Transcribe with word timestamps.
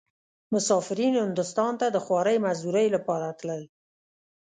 مسافرين 0.53 1.13
هندوستان 1.23 1.73
ته 1.81 1.87
د 1.89 1.97
خوارۍ 2.05 2.37
مزدورۍ 2.45 2.87
لپاره 2.95 3.27
تلل. 3.39 3.63